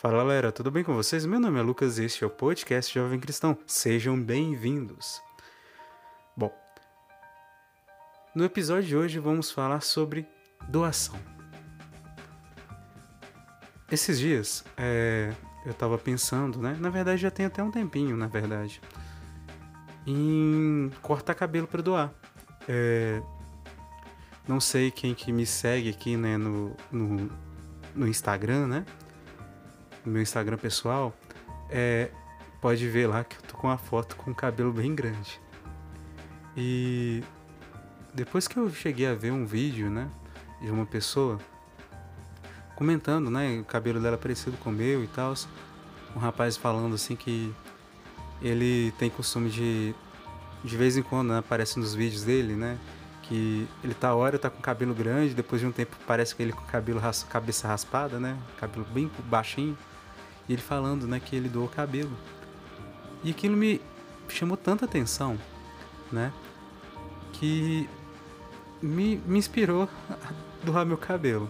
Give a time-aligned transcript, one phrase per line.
[0.00, 1.26] Fala galera, tudo bem com vocês?
[1.26, 3.58] Meu nome é Lucas e este é o podcast Jovem Cristão.
[3.66, 5.20] Sejam bem-vindos.
[6.34, 6.50] Bom,
[8.34, 10.26] no episódio de hoje vamos falar sobre
[10.70, 11.20] doação.
[13.92, 15.34] Esses dias é,
[15.66, 16.78] eu tava pensando, né?
[16.80, 18.80] Na verdade já tem até um tempinho, na verdade,
[20.06, 22.10] em cortar cabelo para doar.
[22.66, 23.20] É,
[24.48, 27.30] não sei quem que me segue aqui, né, no, no,
[27.94, 28.86] no Instagram, né?
[30.04, 31.14] No meu Instagram pessoal,
[31.68, 32.10] é,
[32.60, 35.40] pode ver lá que eu tô com uma foto com o cabelo bem grande.
[36.56, 37.22] E
[38.12, 40.08] depois que eu cheguei a ver um vídeo, né,
[40.60, 41.38] de uma pessoa
[42.74, 45.34] comentando, né, o cabelo dela parecido com o meu e tal,
[46.14, 47.54] um rapaz falando assim que
[48.42, 49.94] ele tem costume de
[50.62, 52.78] de vez em quando né, aparece nos vídeos dele, né,
[53.22, 56.52] que ele tá hora tá com cabelo grande, depois de um tempo parece que ele
[56.52, 59.76] com cabelo cabeça raspada, né, cabelo bem baixinho.
[60.50, 62.10] E ele falando, né, que ele doou cabelo.
[63.22, 63.80] E aquilo me
[64.28, 65.38] chamou tanta atenção,
[66.10, 66.32] né,
[67.34, 67.88] que
[68.82, 70.32] me, me inspirou a
[70.64, 71.48] doar meu cabelo.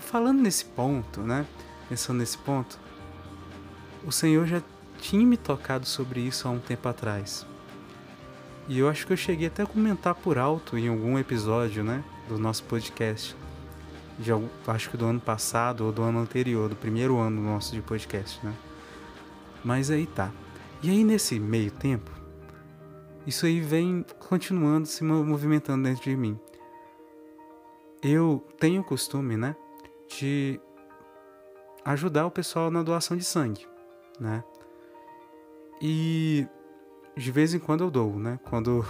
[0.00, 1.46] Falando nesse ponto, né,
[1.88, 2.76] pensando nesse ponto,
[4.04, 4.60] o Senhor já
[5.00, 7.46] tinha me tocado sobre isso há um tempo atrás.
[8.66, 12.02] E eu acho que eu cheguei até a comentar por alto em algum episódio, né,
[12.28, 13.36] do nosso podcast
[14.18, 14.32] de
[14.66, 18.44] acho que do ano passado ou do ano anterior, do primeiro ano nosso de podcast,
[18.44, 18.54] né?
[19.64, 20.32] Mas aí tá.
[20.82, 22.10] E aí nesse meio tempo,
[23.26, 26.38] isso aí vem continuando se movimentando dentro de mim.
[28.02, 29.56] Eu tenho o costume, né,
[30.08, 30.60] de
[31.84, 33.66] ajudar o pessoal na doação de sangue,
[34.20, 34.42] né?
[35.80, 36.46] E
[37.16, 38.38] de vez em quando eu dou, né?
[38.44, 38.84] Quando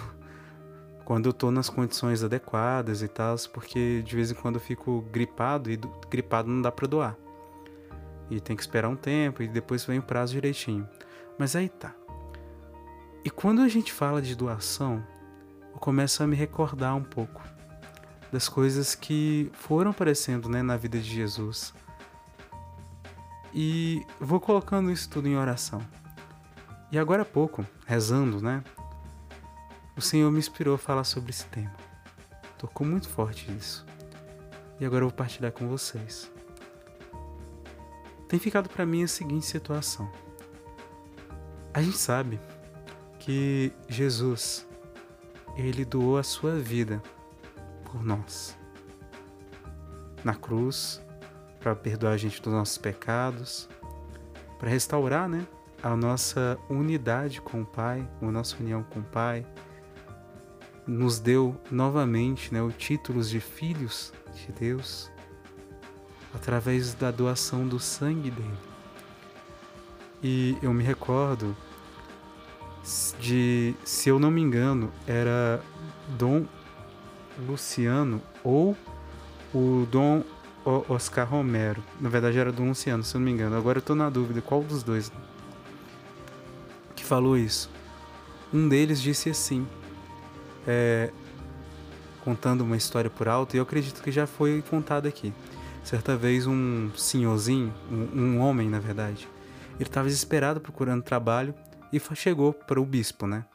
[1.08, 5.00] quando eu tô nas condições adequadas e tal, porque de vez em quando eu fico
[5.10, 7.16] gripado e gripado não dá para doar.
[8.28, 10.86] E tem que esperar um tempo e depois vem o prazo direitinho.
[11.38, 11.94] Mas aí tá.
[13.24, 15.02] E quando a gente fala de doação,
[15.72, 17.42] eu começo a me recordar um pouco
[18.30, 21.72] das coisas que foram aparecendo né, na vida de Jesus.
[23.54, 25.80] E vou colocando isso tudo em oração.
[26.92, 28.62] E agora há pouco, rezando, né?
[29.98, 31.74] O Senhor me inspirou a falar sobre esse tema.
[32.56, 33.84] Tocou muito forte isso.
[34.78, 36.30] E agora eu vou partilhar com vocês.
[38.28, 40.08] Tem ficado para mim a seguinte situação.
[41.74, 42.38] A gente sabe
[43.18, 44.64] que Jesus
[45.56, 47.02] ele doou a sua vida
[47.84, 48.56] por nós.
[50.22, 51.02] Na cruz,
[51.58, 53.68] para perdoar a gente dos nossos pecados,
[54.60, 55.44] para restaurar, né,
[55.82, 59.44] a nossa unidade com o Pai, a nossa união com o Pai,
[60.88, 65.10] nos deu novamente né, o títulos de filhos de Deus
[66.34, 68.58] através da doação do sangue dele.
[70.22, 71.54] E eu me recordo
[73.20, 75.62] de, se eu não me engano, era
[76.16, 76.46] Dom
[77.46, 78.76] Luciano ou
[79.54, 80.24] o Dom
[80.64, 81.82] Oscar Romero.
[82.00, 83.56] Na verdade era Dom Luciano, se eu não me engano.
[83.56, 85.12] Agora eu estou na dúvida qual dos dois
[86.96, 87.70] que falou isso.
[88.52, 89.66] Um deles disse assim:
[90.68, 91.10] é,
[92.22, 95.32] contando uma história por alto, e eu acredito que já foi contado aqui.
[95.82, 99.26] Certa vez um senhorzinho, um, um homem na verdade,
[99.76, 101.54] ele estava desesperado procurando trabalho
[101.90, 103.46] e chegou para o bispo, né?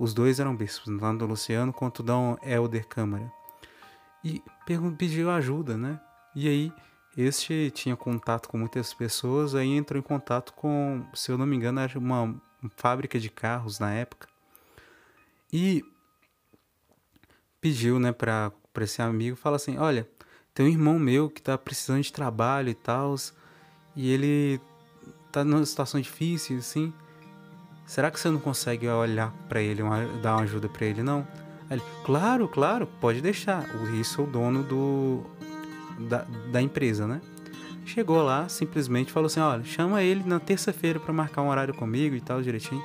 [0.00, 3.30] Os dois eram bispos, o Luciano quanto Dom Helder Câmara.
[4.24, 4.42] E
[4.98, 6.00] pediu ajuda, né?
[6.34, 6.72] E aí,
[7.16, 11.54] este tinha contato com muitas pessoas, aí entrou em contato com, se eu não me
[11.54, 12.34] engano, era uma
[12.76, 14.26] fábrica de carros na época.
[15.52, 15.84] E
[17.62, 20.06] pediu, né, para esse amigo, fala assim, olha,
[20.52, 23.14] tem um irmão meu que tá precisando de trabalho e tal,
[23.94, 24.60] e ele
[25.30, 26.92] tá numa situação difícil, assim,
[27.86, 31.26] será que você não consegue olhar para ele, uma, dar uma ajuda para ele, não?
[31.70, 33.64] Aí ele, claro, claro, pode deixar,
[33.98, 35.22] isso é o dono do,
[36.08, 37.20] da, da empresa, né?
[37.84, 42.16] Chegou lá, simplesmente falou assim, olha, chama ele na terça-feira para marcar um horário comigo
[42.16, 42.82] e tal, direitinho.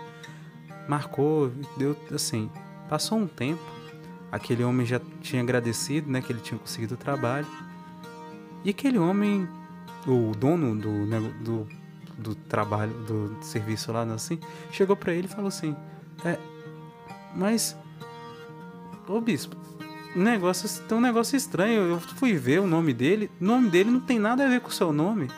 [0.88, 2.50] Marcou, deu assim,
[2.88, 3.77] passou um tempo,
[4.38, 7.48] Aquele homem já tinha agradecido, né, que ele tinha conseguido o trabalho.
[8.64, 9.50] E aquele homem,
[10.06, 11.08] o dono do,
[11.44, 11.68] do,
[12.20, 14.40] do trabalho, do serviço lá, assim,
[14.72, 15.76] chegou para ele e falou assim:
[16.24, 16.38] É,
[17.36, 17.76] mas,
[19.08, 19.58] ô bispo,
[20.16, 21.82] um negócio, tem um negócio estranho.
[21.82, 24.70] Eu fui ver o nome dele, o nome dele não tem nada a ver com
[24.70, 25.30] o seu nome.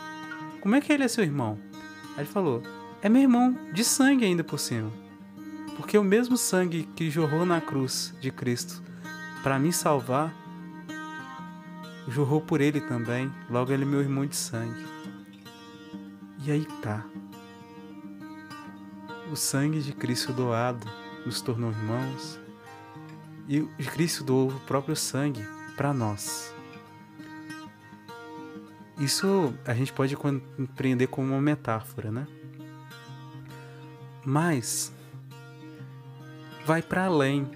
[0.60, 1.58] Como é que ele é seu irmão?
[2.18, 2.62] Aí ele falou:
[3.02, 4.92] É meu irmão, de sangue ainda por cima.
[5.78, 8.89] Porque o mesmo sangue que jorrou na cruz de Cristo
[9.44, 10.34] para me salvar,
[12.08, 14.86] jorrou por ele também, logo ele é meu irmão de sangue.
[16.44, 17.06] E aí tá.
[19.32, 20.88] O sangue de Cristo doado
[21.26, 22.40] nos tornou irmãos
[23.48, 25.44] e Cristo doou o próprio sangue
[25.76, 26.54] para nós.
[29.00, 32.28] Isso a gente pode compreender como uma metáfora, né?
[34.26, 34.94] Mas
[36.66, 37.50] vai para além.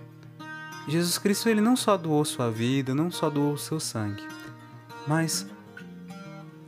[0.88, 4.24] Jesus Cristo ele não só doou sua vida, não só doou seu sangue,
[5.08, 5.48] mas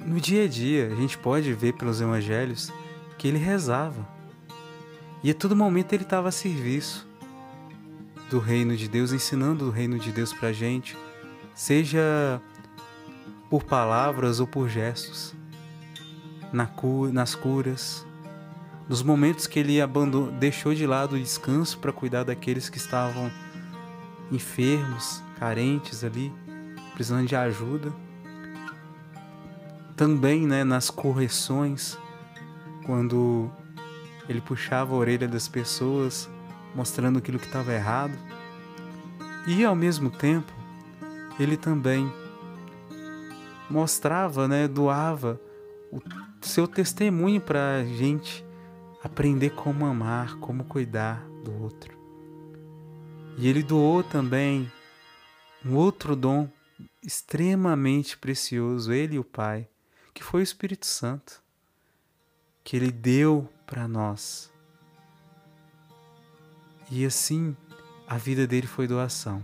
[0.05, 2.71] no dia a dia a gente pode ver pelos evangelhos
[3.17, 4.07] que ele rezava.
[5.23, 7.07] E a todo momento ele estava a serviço
[8.29, 10.97] do reino de Deus, ensinando o reino de Deus para a gente,
[11.53, 12.41] seja
[13.49, 15.33] por palavras ou por gestos,
[16.53, 16.69] na
[17.11, 18.05] nas curas,
[18.87, 19.77] nos momentos que ele
[20.39, 23.31] deixou de lado o descanso para cuidar daqueles que estavam
[24.31, 26.33] enfermos, carentes ali,
[26.93, 27.93] precisando de ajuda.
[29.95, 31.97] Também né, nas correções,
[32.85, 33.49] quando
[34.27, 36.29] ele puxava a orelha das pessoas
[36.73, 38.13] mostrando aquilo que estava errado.
[39.47, 40.51] E ao mesmo tempo,
[41.39, 42.11] ele também
[43.69, 45.39] mostrava, né, doava
[45.91, 46.01] o
[46.41, 48.45] seu testemunho para a gente
[49.03, 51.94] aprender como amar, como cuidar do outro.
[53.37, 54.71] E ele doou também
[55.65, 56.49] um outro dom
[57.01, 59.67] extremamente precioso, ele e o Pai,
[60.13, 61.41] que foi o Espírito Santo,
[62.63, 64.51] que ele deu para nós
[66.89, 67.55] e assim,
[68.07, 69.43] a vida dele foi doação.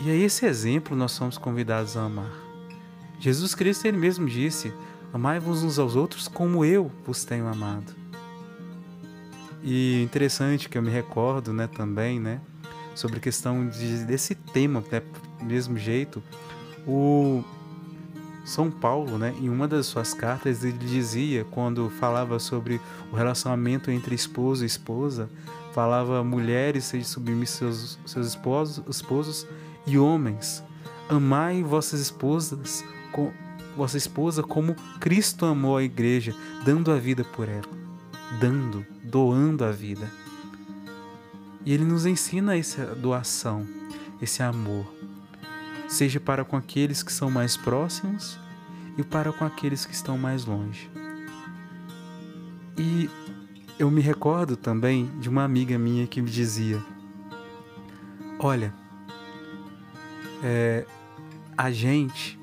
[0.00, 2.32] E a esse exemplo nós somos convidados a amar.
[3.18, 4.72] Jesus Cristo ele mesmo disse:
[5.12, 8.07] Amai-vos uns aos outros como eu vos tenho amado.
[9.70, 12.40] E interessante que eu me recordo, né, também, né,
[12.94, 15.02] sobre questão de, desse tema, né,
[15.42, 16.22] mesmo jeito,
[16.86, 17.44] o
[18.46, 22.80] são Paulo, né, em uma das suas cartas, ele dizia, quando falava sobre
[23.12, 25.28] o relacionamento entre esposo e esposa,
[25.74, 29.46] falava mulheres sejam submissas seus, seus esposos, esposos
[29.86, 30.64] e homens,
[31.10, 32.82] amai vossas esposas,
[33.12, 33.30] com,
[33.76, 37.68] vossa esposa como Cristo amou a igreja, dando a vida por ela,
[38.40, 40.10] dando, doando a vida.
[41.64, 43.66] E ele nos ensina essa doação,
[44.20, 44.98] esse amor
[45.88, 48.38] seja para com aqueles que são mais próximos
[48.96, 50.90] e para com aqueles que estão mais longe.
[52.76, 53.10] E
[53.78, 56.80] eu me recordo também de uma amiga minha que me dizia:
[58.38, 58.72] Olha,
[60.42, 60.86] é,
[61.56, 62.38] a gente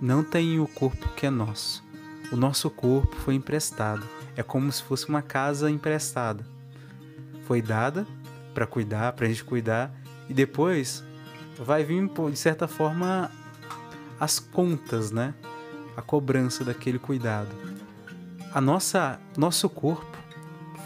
[0.00, 1.84] não tem o corpo que é nosso.
[2.32, 4.06] O nosso corpo foi emprestado.
[4.40, 6.42] É como se fosse uma casa emprestada.
[7.44, 8.06] Foi dada
[8.54, 9.94] para cuidar, para a gente cuidar,
[10.30, 11.04] e depois
[11.58, 13.30] vai vir, de certa forma,
[14.18, 15.34] as contas, né?
[15.94, 17.50] A cobrança daquele cuidado.
[18.54, 20.16] A nossa, nosso corpo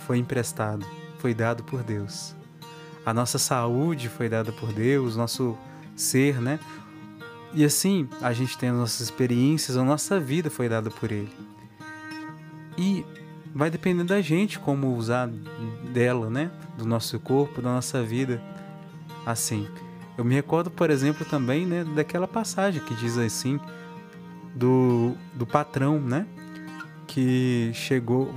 [0.05, 0.85] foi emprestado,
[1.21, 2.35] foi dado por Deus.
[3.07, 5.57] A nossa saúde foi dada por Deus, nosso
[5.95, 6.59] ser, né?
[7.53, 11.33] E assim, a gente tem as nossas experiências, a nossa vida foi dada por Ele.
[12.77, 13.07] E
[13.55, 15.29] vai depender da gente como usar
[15.93, 16.51] dela, né?
[16.77, 18.43] Do nosso corpo, da nossa vida.
[19.25, 19.69] Assim,
[20.19, 23.61] eu me recordo, por exemplo, também né, daquela passagem que diz assim
[24.55, 26.27] do, do patrão, né?
[27.07, 28.33] Que chegou,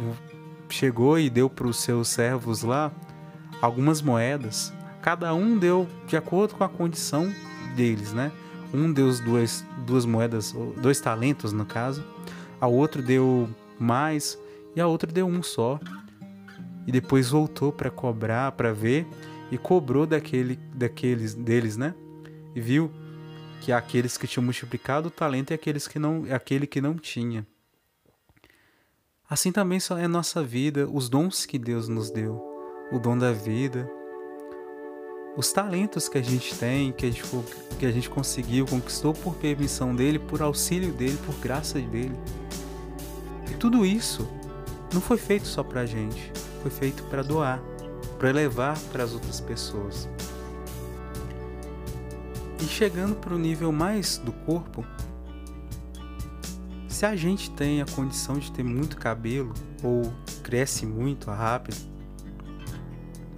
[0.69, 2.91] chegou e deu para os seus servos lá
[3.59, 4.71] algumas moedas.
[5.01, 7.33] Cada um deu de acordo com a condição
[7.75, 8.31] deles, né?
[8.73, 12.03] Um deu duas, duas moedas, dois talentos no caso,
[12.59, 14.37] a outro deu mais
[14.77, 15.79] e a outra deu um só.
[16.85, 19.07] E depois voltou para cobrar, para ver
[19.51, 21.95] e cobrou daquele, daqueles deles, né?
[22.55, 22.91] E viu
[23.59, 27.45] que aqueles que tinham multiplicado o talento e aqueles que não, aquele que não tinha.
[29.27, 32.39] Assim também é nossa vida, os dons que Deus nos deu,
[32.91, 33.89] o dom da vida,
[35.35, 37.23] os talentos que a gente tem, que a gente,
[37.79, 42.15] que a gente conseguiu, conquistou por permissão dele, por auxílio dele, por graça dele.
[43.51, 44.36] E tudo isso
[44.93, 47.61] não foi feito só para a gente, foi feito para doar
[48.17, 50.09] para levar para as outras pessoas.
[52.59, 54.85] E chegando para o nível mais do corpo,
[56.87, 59.53] se a gente tem a condição de ter muito cabelo
[59.83, 60.11] ou
[60.43, 61.77] cresce muito rápido,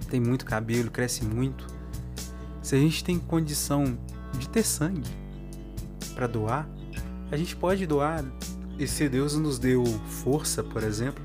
[0.09, 1.67] tem muito cabelo, cresce muito,
[2.61, 3.97] se a gente tem condição
[4.37, 5.09] de ter sangue
[6.15, 6.67] para doar,
[7.31, 8.23] a gente pode doar.
[8.77, 9.83] E se Deus nos deu
[10.23, 11.21] força, por exemplo,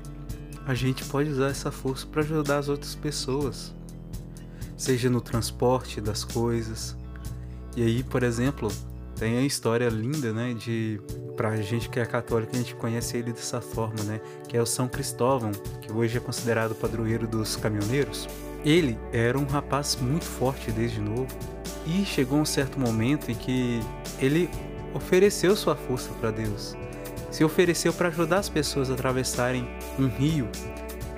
[0.65, 3.73] a gente pode usar essa força para ajudar as outras pessoas,
[4.75, 6.97] seja no transporte das coisas.
[7.77, 8.71] E aí, por exemplo,
[9.15, 10.99] tem a história linda, né, de
[11.37, 14.65] pra gente que é católico, a gente conhece ele dessa forma, né, que é o
[14.65, 18.27] São Cristóvão, que hoje é considerado padroeiro dos caminhoneiros.
[18.63, 21.27] Ele era um rapaz muito forte desde novo
[21.85, 23.79] e chegou um certo momento em que
[24.19, 24.49] ele
[24.93, 26.75] ofereceu sua força para Deus.
[27.35, 29.67] Se ofereceu para ajudar as pessoas a atravessarem
[29.99, 30.47] um rio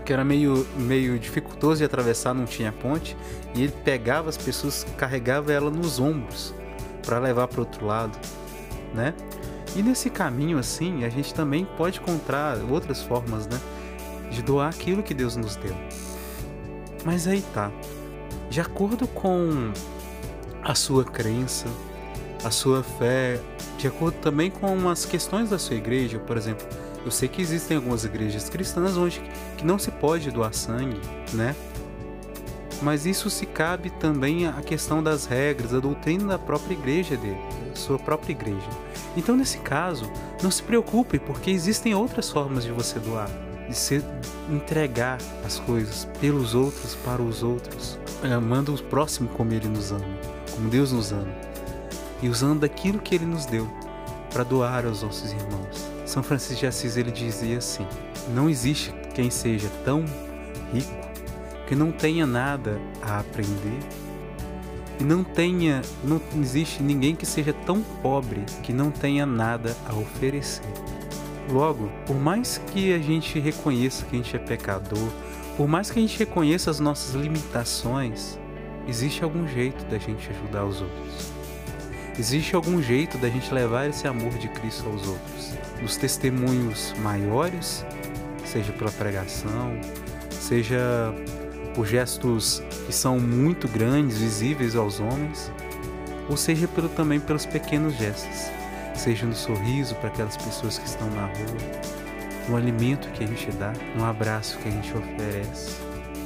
[0.04, 3.16] que era meio, meio dificultoso de atravessar, não tinha ponte,
[3.54, 6.56] e ele pegava as pessoas, carregava ela nos ombros
[7.06, 8.18] para levar para outro lado,
[8.96, 9.14] né?
[9.76, 13.60] E nesse caminho assim, a gente também pode encontrar outras formas, né,
[14.32, 15.76] de doar aquilo que Deus nos deu.
[17.06, 17.72] Mas aí tá.
[18.50, 19.72] De acordo com
[20.64, 21.68] a sua crença,
[22.48, 23.40] a sua fé,
[23.78, 26.66] de acordo também com as questões da sua igreja, por exemplo,
[27.04, 29.22] eu sei que existem algumas igrejas cristãs onde
[29.58, 31.00] que não se pode doar sangue,
[31.34, 31.54] né?
[32.82, 37.40] Mas isso se cabe também à questão das regras, da doutrina da própria igreja dele,
[37.74, 38.70] sua própria igreja.
[39.18, 40.10] Então, nesse caso,
[40.42, 43.30] não se preocupe, porque existem outras formas de você doar,
[43.68, 44.02] de se
[44.50, 50.06] entregar as coisas pelos outros, para os outros, amando o próximo como ele nos ama,
[50.54, 51.47] como Deus nos ama,
[52.22, 53.68] e usando aquilo que ele nos deu
[54.32, 55.90] para doar aos nossos irmãos.
[56.06, 57.86] São Francisco de Assis ele dizia assim:
[58.34, 60.06] Não existe quem seja tão
[60.74, 61.08] rico
[61.68, 63.80] que não tenha nada a aprender
[65.00, 69.94] e não tenha, não existe ninguém que seja tão pobre que não tenha nada a
[69.94, 70.66] oferecer.
[71.50, 75.10] Logo, por mais que a gente reconheça que a gente é pecador,
[75.56, 78.40] por mais que a gente reconheça as nossas limitações,
[78.88, 81.37] existe algum jeito da gente ajudar os outros.
[82.20, 85.54] Existe algum jeito da gente levar esse amor de Cristo aos outros.
[85.80, 87.86] Nos testemunhos maiores,
[88.44, 89.80] seja pela pregação,
[90.32, 91.14] seja
[91.76, 95.52] por gestos que são muito grandes, visíveis aos homens,
[96.28, 98.50] ou seja pelo, também pelos pequenos gestos,
[98.96, 101.82] seja no sorriso para aquelas pessoas que estão na rua,
[102.50, 105.78] no alimento que a gente dá, no abraço que a gente oferece,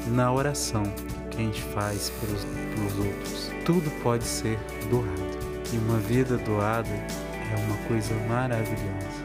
[0.07, 0.83] na oração
[1.29, 3.51] que a gente faz pelos, pelos outros.
[3.65, 4.57] Tudo pode ser
[4.89, 9.23] doado e uma vida doada é uma coisa maravilhosa.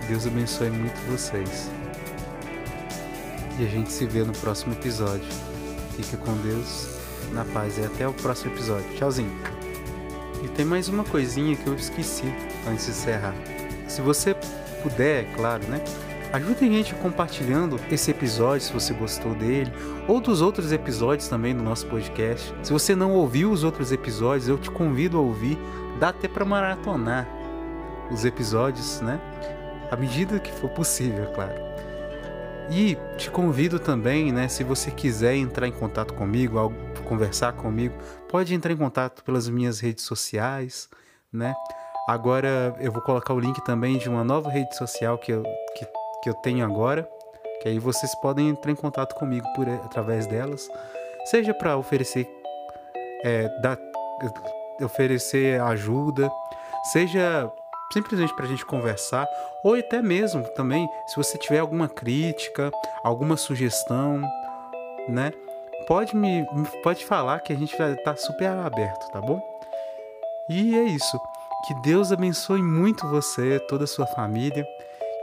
[0.00, 1.70] Que Deus abençoe muito vocês.
[3.58, 5.28] E a gente se vê no próximo episódio.
[5.96, 6.88] Fique com Deus,
[7.32, 8.88] na paz e até o próximo episódio.
[8.96, 9.36] Tchauzinho.
[10.44, 12.32] E tem mais uma coisinha que eu esqueci
[12.66, 13.34] antes de encerrar.
[13.88, 14.34] Se você
[14.82, 15.82] puder, é claro, né?
[16.30, 19.72] Ajude a gente compartilhando esse episódio se você gostou dele,
[20.06, 22.54] ou dos outros episódios também do nosso podcast.
[22.62, 25.58] Se você não ouviu os outros episódios, eu te convido a ouvir.
[25.98, 27.26] Dá até para maratonar
[28.10, 29.18] os episódios, né?
[29.90, 31.54] À medida que for possível, é claro.
[32.70, 36.70] E te convido também, né, se você quiser entrar em contato comigo,
[37.06, 37.94] conversar comigo,
[38.28, 40.90] pode entrar em contato pelas minhas redes sociais,
[41.32, 41.54] né?
[42.06, 45.42] Agora eu vou colocar o link também de uma nova rede social que eu,
[45.74, 45.86] que,
[46.22, 47.08] que eu tenho agora,
[47.62, 50.68] que aí vocês podem entrar em contato comigo por através delas,
[51.26, 52.28] seja para oferecer
[53.24, 53.78] é, dar,
[54.82, 56.30] oferecer ajuda,
[56.92, 57.50] seja
[57.92, 59.26] simplesmente para a gente conversar,
[59.64, 62.70] ou até mesmo também, se você tiver alguma crítica,
[63.02, 64.20] alguma sugestão,
[65.08, 65.32] né?
[65.86, 66.44] Pode me
[66.82, 69.40] pode falar que a gente vai estar tá super aberto, tá bom?
[70.50, 71.18] E é isso.
[71.66, 74.66] Que Deus abençoe muito você, toda a sua família,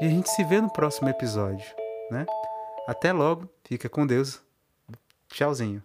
[0.01, 1.65] e a gente se vê no próximo episódio,
[2.11, 2.25] né?
[2.87, 4.41] Até logo, fica com Deus.
[5.29, 5.83] Tchauzinho.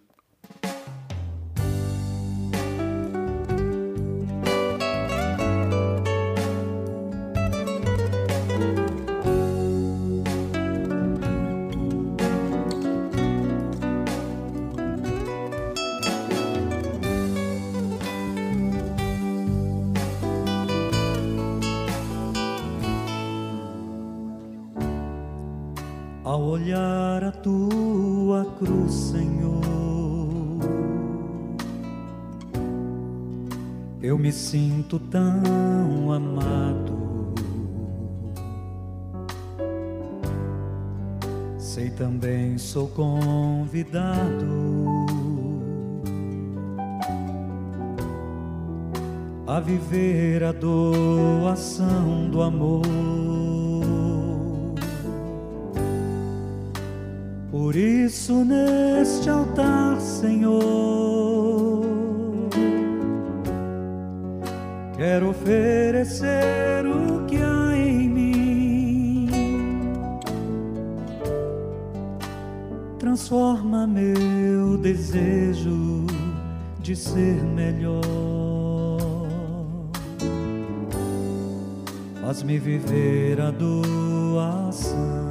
[28.31, 29.61] Tua cruz, Senhor.
[34.01, 37.33] Eu me sinto tão amado.
[41.57, 44.45] Sei também sou convidado
[49.45, 53.60] a viver a doação do amor.
[57.51, 60.61] Por isso, neste altar, Senhor,
[64.97, 69.29] quero oferecer o que há em mim.
[72.97, 76.07] Transforma meu desejo
[76.79, 78.31] de ser melhor.
[82.31, 85.30] faz-me viver a doação.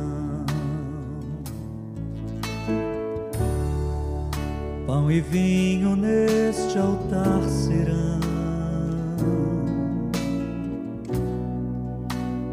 [5.12, 8.20] E vinho neste altar serão.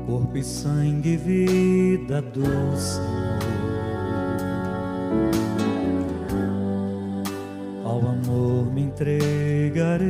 [0.08, 2.46] Corpo e sangue e vida do
[2.76, 3.38] Senhor.
[7.86, 10.08] Ao amor me entregarei.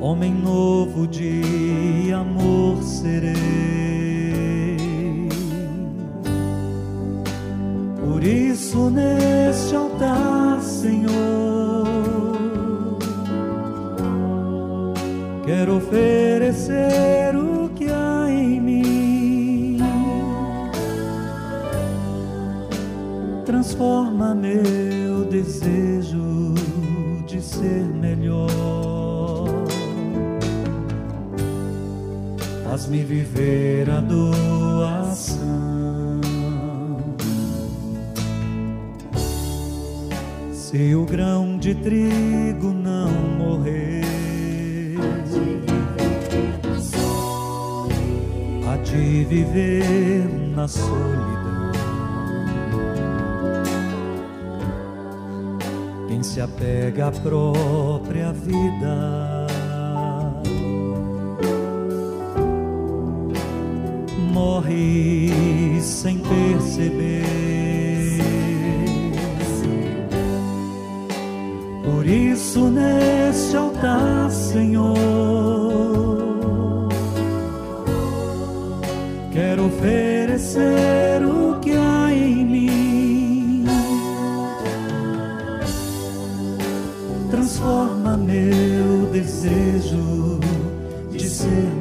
[0.00, 3.63] homem novo de amor serei.
[8.90, 11.84] Neste altar, Senhor,
[15.44, 19.78] quero oferecer o que há em mim.
[23.44, 26.54] Transforma meu desejo
[27.26, 29.04] de ser melhor.
[32.74, 34.53] faz-me viver a doação.
[40.74, 44.02] Se o grão de trigo não morrer,
[48.66, 51.70] há de viver na solidão.
[56.08, 59.46] Quem se apega à própria vida
[64.32, 67.63] morre sem perceber.
[72.04, 74.98] Por isso, neste altar, Senhor,
[79.32, 83.64] quero oferecer o que há em mim.
[87.30, 90.40] Transforma meu desejo
[91.10, 91.72] de ser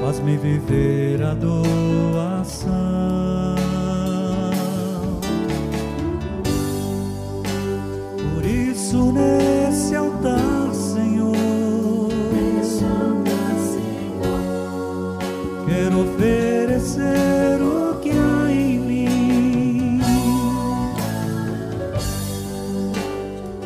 [0.00, 1.69] faz-me viver a doação.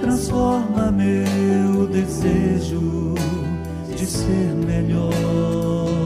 [0.05, 3.15] Transforma meu desejo
[3.97, 6.04] de ser melhor